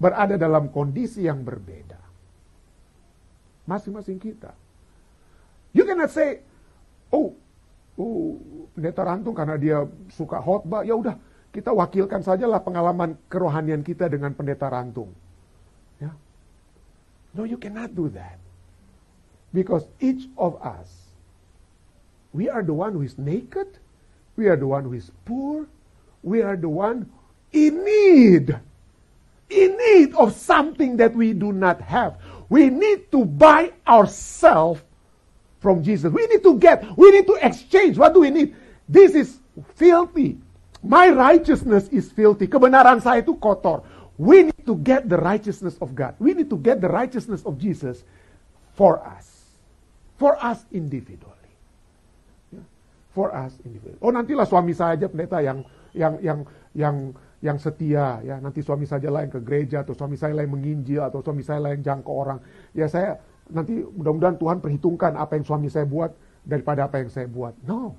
[0.00, 2.00] berada dalam kondisi yang berbeda.
[3.68, 4.56] Masing-masing kita.
[5.76, 6.40] You cannot say,
[7.12, 7.36] oh,
[8.00, 8.40] oh,
[8.72, 9.84] pendeta Rantung karena dia
[10.16, 11.20] suka khotbah, ya udah
[11.52, 15.12] kita wakilkan sajalah pengalaman kerohanian kita dengan pendeta Rantung.
[16.00, 16.16] Ya.
[17.36, 18.40] No, you cannot do that.
[19.52, 20.88] Because each of us,
[22.32, 23.68] we are the one who is naked,
[24.36, 25.68] we are the one who is poor,
[26.24, 27.08] we are the one
[27.52, 28.56] in need.
[29.48, 32.16] In need of something that we do not have.
[32.48, 34.80] We need to buy ourselves
[35.60, 36.12] from Jesus.
[36.12, 37.98] We need to get, we need to exchange.
[37.98, 38.54] What do we need?
[38.88, 39.38] This is
[39.74, 40.38] filthy.
[40.82, 42.46] My righteousness is filthy.
[42.46, 43.82] Kebenaran saya itu kotor.
[44.18, 46.14] We need to get the righteousness of God.
[46.18, 48.02] We need to get the righteousness of Jesus
[48.74, 49.26] for us.
[50.18, 51.34] For us individually.
[53.14, 53.98] For us individually.
[54.02, 55.62] Oh nantilah suami saya aja pendeta yang
[55.94, 56.38] yang yang
[56.74, 56.96] yang
[57.38, 58.36] yang setia ya.
[58.42, 61.70] Nanti suami saja yang ke gereja atau suami saya yang menginjil atau suami saya lah
[61.74, 62.38] yang jangkau orang.
[62.74, 67.30] Ya saya nanti mudah-mudahan Tuhan perhitungkan apa yang suami saya buat daripada apa yang saya
[67.30, 67.54] buat.
[67.62, 67.94] No.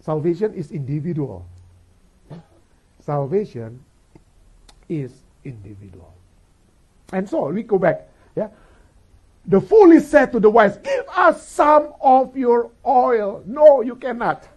[0.00, 1.44] Salvation is individual.
[3.04, 3.76] Salvation
[4.88, 5.12] is
[5.44, 6.16] individual.
[7.12, 8.48] And so we go back ya.
[9.44, 13.44] The fool is said to the wise give us some of your oil.
[13.44, 14.48] No you cannot.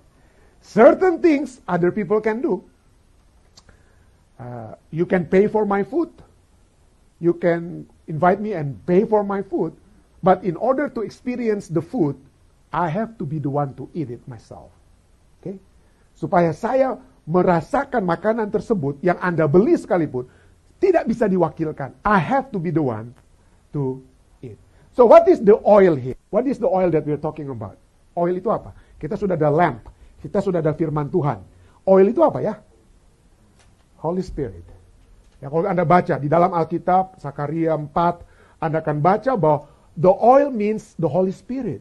[0.63, 2.63] Certain things other people can do
[4.43, 6.11] uh, you can pay for my food.
[7.23, 9.71] You can invite me and pay for my food.
[10.19, 12.19] But in order to experience the food,
[12.71, 14.71] I have to be the one to eat it myself.
[15.39, 15.59] Okay?
[16.15, 20.27] Supaya saya merasakan makanan tersebut yang Anda beli sekalipun
[20.83, 21.95] tidak bisa diwakilkan.
[22.03, 23.15] I have to be the one
[23.71, 24.03] to
[24.43, 24.59] eat.
[24.91, 26.19] So what is the oil here?
[26.27, 27.79] What is the oil that we're talking about?
[28.19, 28.75] Oil itu apa?
[28.99, 29.87] Kita sudah ada lamp.
[30.19, 31.39] Kita sudah ada firman Tuhan.
[31.87, 32.59] Oil itu apa ya?
[34.03, 34.67] Holy Spirit.
[35.39, 37.87] Ya, kalau Anda baca di dalam Alkitab, Sakaria 4,
[38.59, 41.79] Anda akan baca bahwa the oil means the Holy Spirit.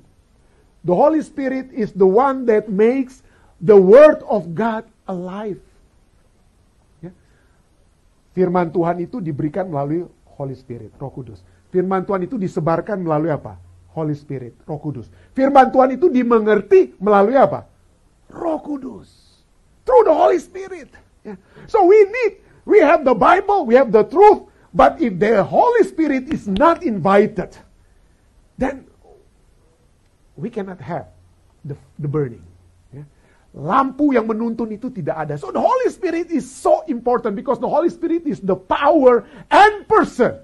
[0.86, 3.22] The Holy Spirit is the one that makes
[3.62, 5.58] the Word of God alive.
[7.02, 7.10] Ya.
[8.34, 10.06] Firman Tuhan itu diberikan melalui
[10.38, 11.42] Holy Spirit, Roh Kudus.
[11.70, 13.58] Firman Tuhan itu disebarkan melalui apa?
[13.94, 15.06] Holy Spirit, Roh Kudus.
[15.38, 17.66] Firman Tuhan itu dimengerti melalui apa?
[18.30, 19.06] Roh Kudus.
[19.86, 21.01] Through the Holy Spirit.
[21.24, 21.36] Yeah.
[21.66, 24.42] So we need, we have the Bible, we have the truth,
[24.74, 27.56] but if the Holy Spirit is not invited,
[28.58, 28.86] then
[30.36, 31.06] we cannot have
[31.64, 32.42] the, the burning.
[32.92, 33.06] Yeah.
[33.54, 35.34] Lampu yang menuntun itu tidak ada.
[35.38, 39.86] So the Holy Spirit is so important because the Holy Spirit is the power and
[39.86, 40.42] person.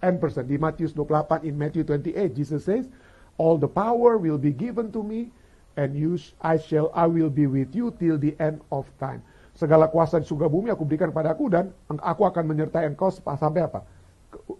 [0.00, 0.48] And person.
[0.48, 2.88] Di Matius 28, in Matthew 28, Jesus says,
[3.36, 5.28] All the power will be given to me,
[5.76, 9.20] and you, I shall, I will be with you till the end of time.
[9.54, 13.84] Segala kuasa di surga bumi aku berikan padaku dan aku akan menyertai engkau sampai apa?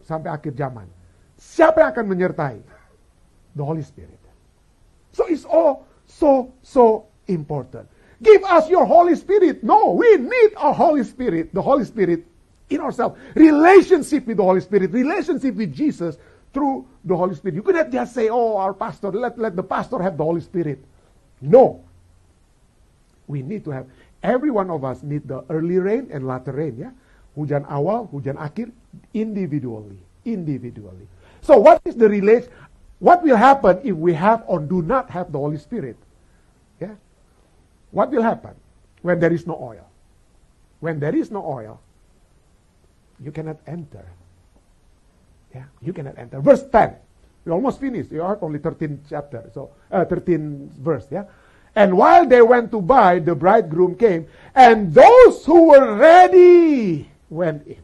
[0.04, 0.86] Sampai akhir zaman.
[1.40, 2.56] Siapa yang akan menyertai?
[3.56, 4.20] The Holy Spirit.
[5.10, 7.88] So it's all so, so important.
[8.22, 9.64] Give us your Holy Spirit.
[9.64, 11.54] No, we need our Holy Spirit.
[11.54, 12.26] The Holy Spirit
[12.68, 13.18] in ourselves.
[13.34, 14.92] Relationship with the Holy Spirit.
[14.92, 16.18] Relationship with Jesus
[16.52, 17.54] through the Holy Spirit.
[17.54, 20.84] You cannot just say, oh, our pastor, let, let the pastor have the Holy Spirit.
[21.40, 21.82] No.
[23.26, 23.86] We need to have.
[24.22, 26.90] Every one of us need the early rain and latter rain ya.
[27.36, 28.70] Hujan awal, hujan akhir
[29.14, 31.08] individually, individually.
[31.40, 32.50] So what is the relation?
[32.98, 35.96] What will happen if we have or do not have the Holy Spirit?
[36.80, 37.00] Yeah.
[37.90, 38.52] What will happen
[39.00, 39.88] when there is no oil?
[40.80, 41.80] When there is no oil,
[43.24, 44.04] you cannot enter.
[45.54, 46.40] Yeah, you cannot enter.
[46.40, 46.96] Verse 10.
[47.44, 48.12] We almost finished.
[48.12, 49.50] You are only 13 chapter.
[49.54, 51.24] So, uh, 13 verse, yeah.
[51.74, 57.66] And while they went to buy, the bridegroom came, and those who were ready went
[57.66, 57.82] in.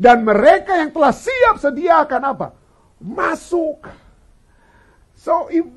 [0.00, 2.46] Dan mereka yang telah siap sedia akan apa?
[2.98, 3.84] Masuk.
[5.14, 5.68] So if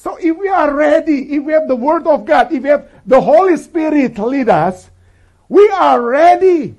[0.00, 2.88] so if we are ready, if we have the word of God, if we have
[3.04, 4.88] the Holy Spirit lead us,
[5.46, 6.74] we are ready.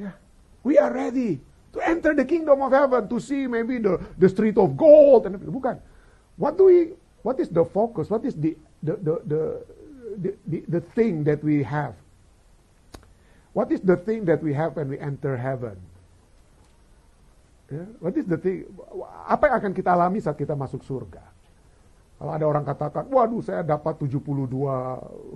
[0.00, 0.16] Yeah,
[0.64, 1.44] we are ready
[1.76, 5.36] to enter the kingdom of heaven to see maybe the, the street of gold and
[5.36, 5.78] bukan.
[6.40, 6.96] What do we
[7.28, 8.08] what is the focus?
[8.08, 9.40] What is the the, the, the,
[10.48, 11.92] the, the thing that we have?
[13.52, 15.76] What is the thing that we have when we enter heaven?
[17.68, 17.84] Yeah?
[18.00, 18.64] What is the thing?
[19.28, 21.20] Apa yang akan kita alami saat kita masuk surga?
[22.16, 24.48] Kalau ada orang katakan, waduh saya dapat 72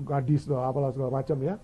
[0.02, 1.60] gadis atau apalah segala macam ya.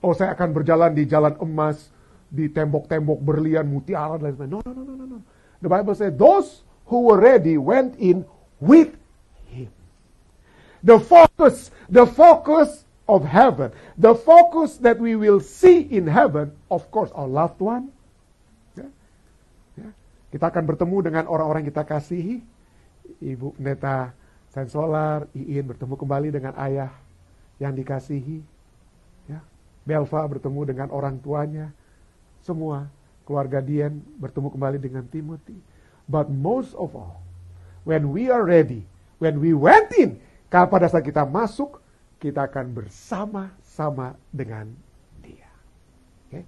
[0.00, 1.92] Oh saya akan berjalan di jalan emas,
[2.30, 4.56] di tembok-tembok berlian, mutiara dan lain sebagainya.
[4.56, 5.18] No, no, no, no, no.
[5.60, 8.26] The Bible says those who were ready went in
[8.58, 9.00] with
[10.80, 13.68] The focus, the focus of heaven,
[14.00, 17.92] the focus that we will see in heaven, of course, our loved one.
[18.72, 18.88] Ya.
[19.76, 19.88] Ya.
[20.32, 22.40] Kita akan bertemu dengan orang-orang kita kasihi.
[23.20, 24.16] Ibu Neta
[24.56, 26.88] Sensolar, Iin bertemu kembali dengan ayah
[27.60, 28.40] yang dikasihi.
[29.28, 29.44] Ya.
[29.84, 31.76] Belva bertemu dengan orang tuanya.
[32.40, 32.88] Semua
[33.28, 35.60] keluarga Dian bertemu kembali dengan Timothy.
[36.10, 37.22] But most of all,
[37.86, 38.82] when we are ready,
[39.22, 40.18] when we went in,
[40.50, 41.78] pada saat kita masuk,
[42.18, 44.74] kita akan bersama-sama dengan
[45.22, 45.46] dia.
[46.26, 46.42] Okay?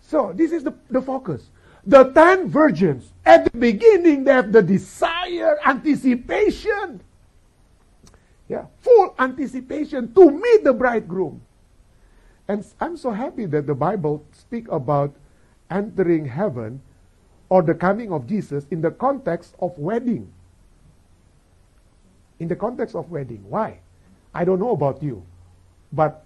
[0.00, 1.52] So, this is the, the focus.
[1.84, 7.04] The ten virgins, at the beginning, they have the desire, anticipation.
[8.48, 11.44] Yeah, full anticipation to meet the bridegroom.
[12.48, 15.12] And I'm so happy that the Bible speak about
[15.68, 16.80] entering heaven
[17.48, 20.28] or the coming of Jesus in the context of wedding
[22.38, 23.42] in the context of wedding.
[23.48, 23.78] Why?
[24.34, 25.22] I don't know about you.
[25.92, 26.22] But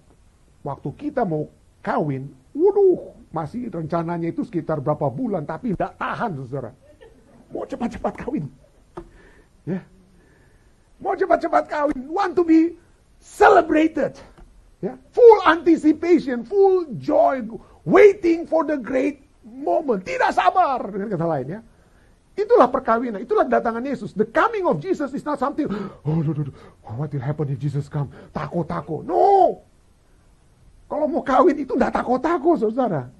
[0.61, 1.49] waktu kita mau
[1.81, 6.71] kawin, waduh, masih rencananya itu sekitar berapa bulan, tapi tidak tahan, saudara.
[7.49, 8.45] Mau cepat-cepat kawin.
[9.65, 9.79] Ya.
[9.79, 9.83] Yeah.
[11.01, 11.97] Mau cepat-cepat kawin.
[12.09, 12.77] Want to be
[13.17, 14.19] celebrated.
[14.83, 14.99] Yeah.
[15.15, 17.47] Full anticipation, full joy,
[17.87, 20.01] waiting for the great moment.
[20.01, 21.61] Tidak sabar, dengan kata lain ya.
[22.33, 24.17] Itulah perkawinan, itulah kedatangan Yesus.
[24.17, 26.53] The coming of Jesus is not something, oh, no, no, no.
[26.97, 28.09] what will happen if Jesus come?
[28.33, 29.05] Takut-takut.
[29.05, 29.61] No!
[30.89, 33.13] Kalau mau kawin itu tidak takut-takut, saudara.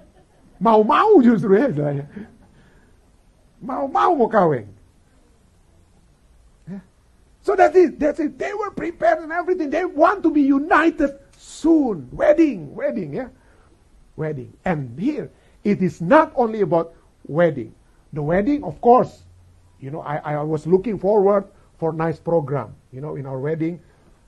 [0.57, 2.09] Mau-mau justru ya, istilahnya.
[3.61, 4.65] Mau-mau mau kawin.
[6.65, 6.81] Yeah.
[7.45, 8.41] So that's it, that's it.
[8.41, 9.69] They were prepared and everything.
[9.69, 12.09] They want to be united soon.
[12.09, 13.29] Wedding, wedding, yeah.
[14.17, 14.57] Wedding.
[14.65, 15.29] And here,
[15.63, 16.93] it is not only about
[17.27, 17.73] wedding.
[18.11, 19.23] The wedding, of course,
[19.79, 21.47] you know, I, I was looking forward
[21.79, 22.75] for nice program.
[22.91, 23.81] You know, in our wedding,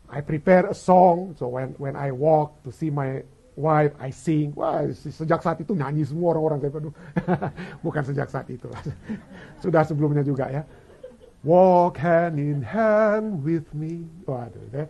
[0.10, 1.36] I prepare a song.
[1.38, 3.24] So when when I walk to see my
[3.56, 4.52] wife, I sing.
[4.56, 6.92] Wah, sejak saat itu nyanyi semua orang-orang.
[7.86, 8.68] Bukan sejak saat itu.
[9.64, 10.64] Sudah sebelumnya juga ya.
[11.46, 14.10] Walk hand in hand with me.
[14.26, 14.90] Waduh.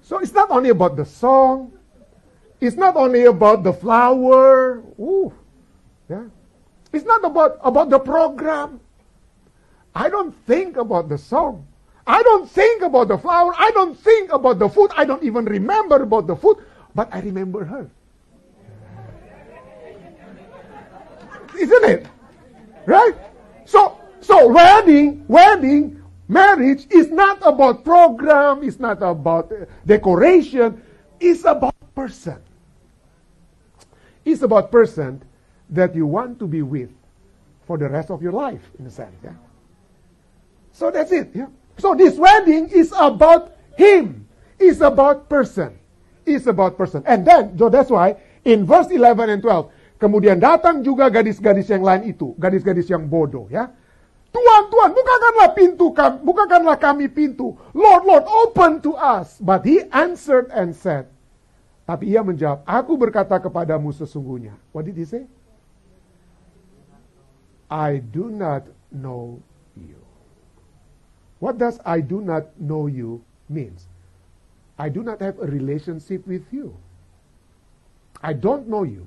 [0.00, 1.74] So it's not only about the song.
[2.62, 4.78] It's not only about the flower.
[4.94, 5.34] Ooh,
[6.12, 6.28] yeah.
[6.92, 8.80] It's not about, about the program.
[9.94, 11.66] I don't think about the song.
[12.06, 13.54] I don't think about the flower.
[13.56, 14.90] I don't think about the food.
[14.96, 16.58] I don't even remember about the food,
[16.94, 17.88] but I remember her.
[21.58, 22.06] Isn't it?
[22.84, 23.14] Right?
[23.64, 30.82] So, so wedding, wedding, marriage is not about program, it's not about uh, decoration,
[31.20, 32.42] it's about person.
[34.24, 35.22] It's about person
[35.72, 36.92] that you want to be with
[37.64, 39.16] for the rest of your life, in a sense.
[39.24, 39.36] Yeah?
[40.72, 41.32] So that's it.
[41.32, 41.48] Yeah?
[41.80, 44.28] So this wedding is about him.
[44.60, 45.74] It's about person.
[46.22, 47.02] It's about person.
[47.08, 51.82] And then, so that's why in verse 11 and 12, kemudian datang juga gadis-gadis yang
[51.82, 53.72] lain itu, gadis-gadis yang bodoh ya.
[54.32, 57.52] Tuhan, bukakanlah pintu kami, bukakanlah kami pintu.
[57.76, 59.36] Lord, Lord, open to us.
[59.36, 61.12] But he answered and said,
[61.84, 64.56] tapi ia menjawab, aku berkata kepadamu sesungguhnya.
[64.72, 65.28] What did he say?
[67.72, 69.40] I do not know
[69.74, 69.96] you.
[71.38, 73.88] What does I do not know you means?
[74.78, 76.76] I do not have a relationship with you.
[78.22, 79.06] I don't know you.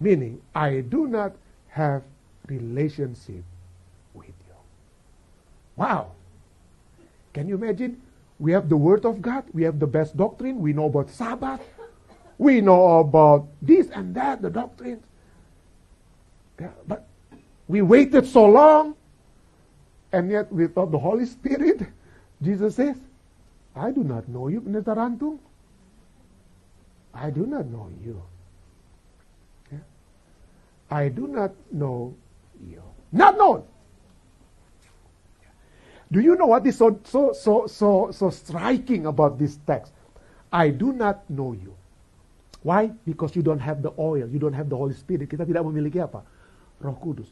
[0.00, 1.36] Meaning, I do not
[1.68, 2.02] have
[2.48, 3.44] relationship
[4.14, 4.56] with you.
[5.76, 6.12] Wow.
[7.34, 8.00] Can you imagine?
[8.38, 9.44] We have the Word of God.
[9.52, 10.60] We have the best doctrine.
[10.60, 11.60] We know about Sabbath.
[12.38, 15.04] We know about this and that, the doctrines.
[16.58, 17.06] Yeah, but
[17.68, 18.94] we waited so long,
[20.12, 21.82] and yet without the Holy Spirit,
[22.42, 22.96] Jesus says,
[23.74, 25.38] I do not know you, Netarantung.
[27.12, 28.22] I do not know you.
[29.72, 29.78] Yeah?
[30.90, 32.14] I do not know
[32.60, 32.82] you.
[33.10, 33.64] Not known.
[36.12, 39.92] Do you know what is so, so, so, so, so striking about this text?
[40.52, 41.74] I do not know you.
[42.62, 42.92] Why?
[43.04, 45.28] Because you don't have the oil, you don't have the Holy Spirit.
[45.28, 46.22] Kita tidak memiliki apa?
[46.78, 47.26] Roh Kudus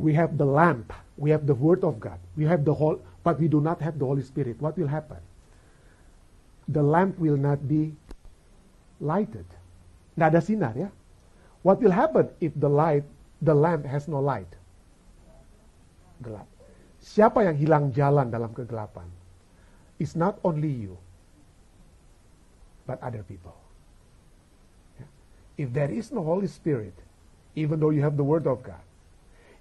[0.00, 3.38] we have the lamp, we have the Word of God, we have the whole, but
[3.38, 4.56] we do not have the Holy Spirit.
[4.58, 5.20] What will happen?
[6.68, 7.92] The lamp will not be
[8.96, 9.44] lighted.
[10.16, 10.88] Tidak ada sinar ya.
[11.60, 13.04] What will happen if the light,
[13.44, 14.48] the lamp has no light?
[16.24, 16.48] Gelap.
[17.00, 19.04] Siapa yang hilang jalan dalam kegelapan?
[20.00, 20.96] It's not only you,
[22.88, 23.56] but other people.
[25.60, 26.96] If there is no Holy Spirit,
[27.52, 28.80] even though you have the Word of God,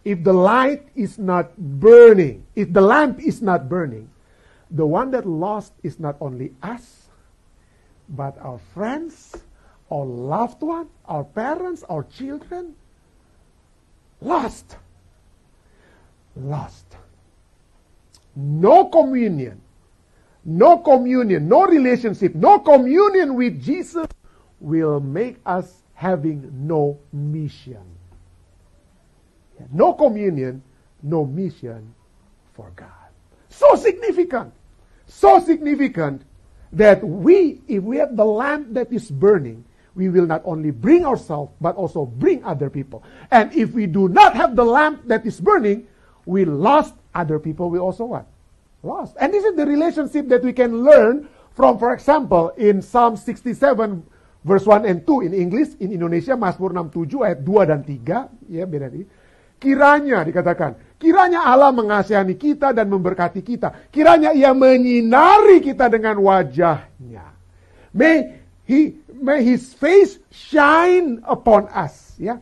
[0.10, 4.10] if the light is not burning, if the lamp is not burning,
[4.72, 7.10] the one that lost is not only us,
[8.10, 9.38] but our friends,
[9.91, 12.74] our loved one, our parents, our children.
[14.20, 14.78] Lost.
[16.36, 16.97] Lost.
[18.36, 19.62] No communion.
[20.43, 24.07] No communion, no relationship, no communion with Jesus
[24.60, 27.98] will make us having no mission.
[29.72, 30.62] No communion,
[31.03, 31.93] no mission
[32.53, 33.10] for God.
[33.49, 34.53] So significant.
[35.07, 36.24] So significant
[36.72, 41.05] that we, if we have the lamp that is burning, we will not only bring
[41.05, 43.03] ourselves, but also bring other people.
[43.32, 45.88] And if we do not have the lamp that is burning,
[46.26, 48.28] we lost other people will also what?
[48.84, 49.16] Lost.
[49.20, 54.03] And this is the relationship that we can learn from, for example, in Psalm 67
[54.43, 58.64] verse 1 and 2 in English, in Indonesia Mazmur 67 ayat 2 dan 3, ya
[58.64, 59.03] beda nih.
[59.60, 63.91] Kiranya dikatakan, kiranya Allah mengasihani kita dan memberkati kita.
[63.91, 67.36] Kiranya ia menyinari kita dengan wajahnya.
[67.91, 72.39] May he may his face shine upon us, ya.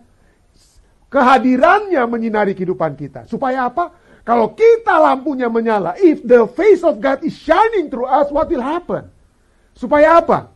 [1.09, 3.26] Kehadirannya menyinari kehidupan kita.
[3.26, 3.95] Supaya apa?
[4.28, 8.61] Kalau kita lampunya menyala, if the face of God is shining through us, what will
[8.61, 9.07] happen?
[9.72, 10.51] Supaya apa?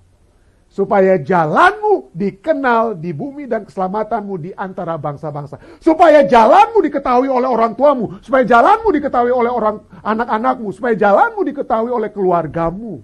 [0.71, 5.59] Supaya jalanmu dikenal di bumi dan keselamatanmu di antara bangsa-bangsa.
[5.83, 11.91] Supaya jalanmu diketahui oleh orang tuamu, supaya jalanmu diketahui oleh orang anak-anakmu, supaya jalanmu diketahui
[11.91, 13.03] oleh keluargamu.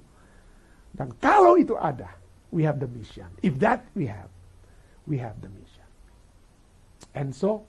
[0.95, 2.07] Dan kalau itu ada,
[2.55, 3.27] we have the mission.
[3.43, 4.31] If that we have,
[5.03, 5.83] we have the mission.
[7.11, 7.67] And so,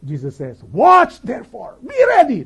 [0.00, 2.40] Jesus says, watch therefore, be ready.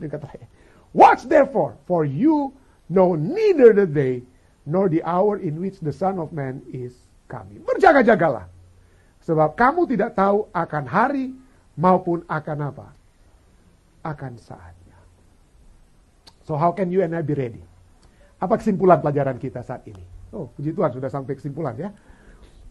[0.90, 2.50] Watch therefore, for you
[2.90, 4.26] know neither the day
[4.68, 6.92] nor the hour in which the Son of Man is
[7.30, 7.64] coming.
[7.64, 8.48] Berjaga-jagalah.
[9.24, 11.36] Sebab kamu tidak tahu akan hari
[11.76, 12.88] maupun akan apa?
[14.00, 14.96] Akan saatnya.
[16.44, 17.62] So how can you and I be ready?
[18.40, 20.00] Apa kesimpulan pelajaran kita saat ini?
[20.32, 21.92] Oh, puji Tuhan sudah sampai kesimpulan ya.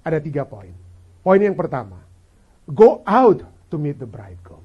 [0.01, 0.73] Ada tiga poin.
[1.21, 2.01] Poin yang pertama,
[2.65, 4.63] go out to meet the bridegroom.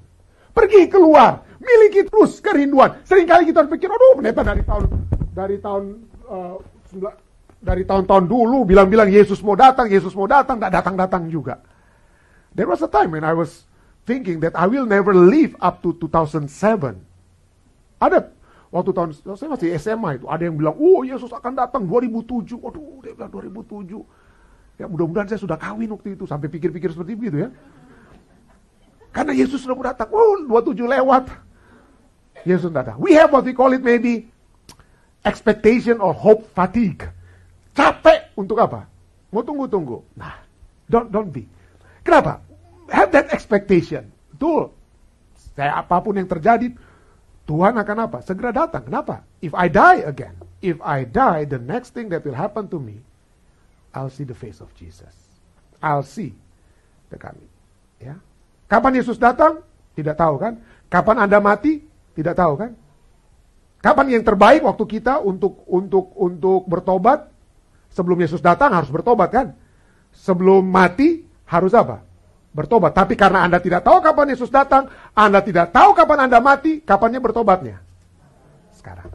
[0.54, 3.02] Pergi keluar, miliki terus kerinduan.
[3.02, 4.84] Seringkali kita pikir, aduh pendeta dari tahun
[5.34, 5.84] dari tahun
[6.30, 6.56] uh,
[7.64, 11.64] dari tahun-tahun dulu bilang-bilang Yesus mau datang, Yesus mau datang, tak datang-datang juga.
[12.52, 13.66] There was a time when I was
[14.04, 16.46] thinking that I will never live up to 2007.
[17.98, 18.30] Ada
[18.68, 23.00] waktu tahun saya masih SMA itu, ada yang bilang, "Oh, Yesus akan datang 2007." Waduh,
[23.00, 24.04] dia bilang 2007.
[24.76, 27.50] Ya mudah-mudahan saya sudah kawin waktu itu sampai pikir-pikir seperti itu ya.
[29.14, 30.10] Karena Yesus sudah mau datang.
[30.10, 31.30] Oh, 27 lewat.
[32.42, 32.98] Yesus datang.
[32.98, 34.28] We have what we call it maybe
[35.24, 37.08] expectation or hope fatigue.
[37.74, 38.86] Capek untuk apa?
[39.34, 40.04] Mau tunggu-tunggu.
[40.14, 40.38] Nah,
[40.86, 41.48] don't don't be.
[42.06, 42.38] Kenapa?
[42.92, 44.12] Have that expectation.
[44.30, 44.70] Betul.
[45.56, 46.70] Saya apa pun yang terjadi,
[47.48, 48.18] Tuhan akan apa?
[48.22, 48.86] Segera datang.
[48.86, 49.24] Kenapa?
[49.40, 53.00] If I die again, if I die, the next thing that will happen to me,
[53.96, 55.14] I'll see the face of Jesus.
[55.80, 56.34] I'll see
[57.10, 57.50] the coming.
[58.02, 58.18] Ya.
[58.66, 59.62] Kapan Yesus datang?
[59.94, 60.58] Tidak tahu kan?
[60.90, 61.78] Kapan Anda mati?
[62.14, 62.74] Tidak tahu kan?
[63.84, 67.28] Kapan yang terbaik waktu kita untuk untuk untuk bertobat?
[67.92, 69.46] Sebelum Yesus datang harus bertobat kan?
[70.16, 72.00] Sebelum mati harus apa?
[72.56, 72.96] Bertobat.
[72.96, 77.20] Tapi karena Anda tidak tahu kapan Yesus datang, Anda tidak tahu kapan Anda mati, kapannya
[77.20, 77.84] bertobatnya?
[78.72, 79.12] Sekarang.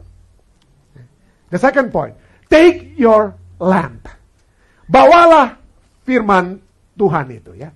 [1.50, 2.14] The second point,
[2.46, 4.06] take your lamp.
[4.86, 5.58] Bawalah
[6.06, 6.62] firman
[6.94, 7.74] Tuhan itu ya.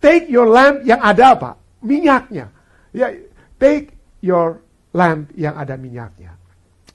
[0.00, 1.50] Take your lamp yang ada apa?
[1.84, 2.48] Minyaknya.
[2.96, 3.12] Ya,
[3.60, 3.92] take
[4.24, 4.64] your
[4.94, 6.34] lamp yang ada minyaknya.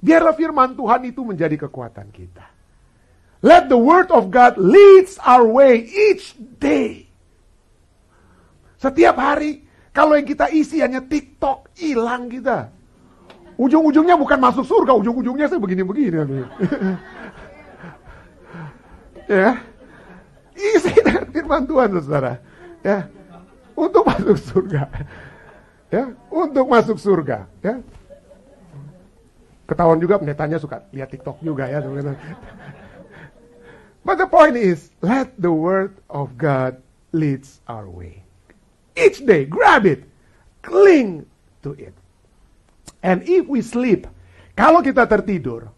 [0.03, 2.45] Biarlah firman Tuhan itu menjadi kekuatan kita.
[3.45, 7.05] Let the word of God leads our way each day.
[8.81, 9.65] Setiap hari,
[9.95, 12.69] kalau yang kita isi hanya TikTok, hilang kita.
[13.55, 16.15] Ujung-ujungnya bukan masuk surga, ujung-ujungnya saya begini-begini.
[19.31, 19.57] ya.
[20.55, 22.33] Isi dengan firman Tuhan, saudara.
[22.83, 23.07] Ya.
[23.73, 24.91] Untuk masuk surga.
[25.95, 27.79] Ya, untuk masuk surga, ya.
[29.63, 31.79] Ketahuan juga pendetanya suka lihat TikTok juga ya.
[34.05, 36.83] But the point is, let the word of God
[37.15, 38.27] leads our way.
[38.99, 40.03] Each day, grab it,
[40.67, 41.31] cling
[41.63, 41.95] to it.
[42.99, 44.03] And if we sleep,
[44.51, 45.71] kalau kita tertidur,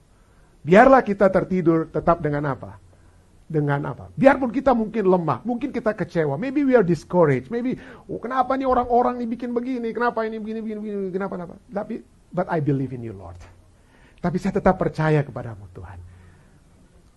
[0.66, 2.82] biarlah kita tertidur tetap dengan apa?
[3.48, 4.12] Dengan apa?
[4.12, 7.80] Biarpun kita mungkin lemah, mungkin kita kecewa, maybe we are discouraged, maybe
[8.12, 11.56] oh, kenapa nih orang-orang ini bikin begini, kenapa ini begini, begini, begini, kenapa, kenapa?
[11.72, 12.04] Tapi,
[12.36, 13.40] but I believe in you, Lord.
[14.20, 15.96] Tapi saya tetap percaya kepadamu, Tuhan.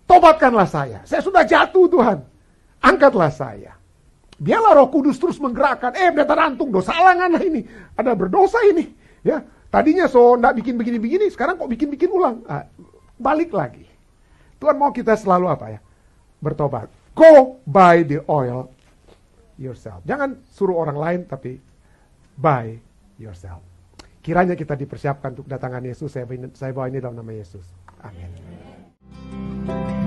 [0.07, 1.03] Tobatkanlah saya.
[1.03, 2.23] Saya sudah jatuh Tuhan.
[2.79, 3.75] Angkatlah saya.
[4.39, 5.91] Biarlah roh kudus terus menggerakkan.
[5.99, 7.67] Eh, pendeta rantung, dosa alangan ini.
[7.99, 8.87] Ada berdosa ini.
[9.21, 12.43] Ya, Tadinya so nggak bikin begini-begini, sekarang kok bikin-bikin ulang.
[12.43, 12.67] Ah,
[13.15, 13.87] balik lagi.
[14.59, 15.79] Tuhan mau kita selalu apa ya?
[16.41, 16.89] bertobat.
[17.13, 18.67] Go buy the oil
[19.61, 20.01] yourself.
[20.03, 21.61] Jangan suruh orang lain tapi
[22.35, 22.75] buy
[23.21, 23.61] yourself.
[24.21, 26.13] Kiranya kita dipersiapkan untuk datangan Yesus.
[26.13, 26.25] Saya,
[26.73, 27.65] bawa ini dalam nama Yesus.
[28.05, 28.29] Amin.
[29.69, 30.00] Amen.